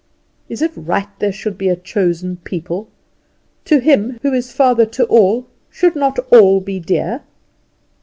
"Is 0.49 0.63
it 0.63 0.71
right 0.75 1.07
there 1.19 1.31
should 1.31 1.59
be 1.59 1.69
a 1.69 1.75
chosen 1.75 2.37
people? 2.37 2.89
To 3.65 3.77
Him, 3.77 4.17
who 4.23 4.33
is 4.33 4.51
father 4.51 4.87
to 4.87 5.05
all, 5.05 5.45
should 5.69 5.95
not 5.95 6.17
all 6.31 6.59
be 6.59 6.79
dear?" 6.79 7.21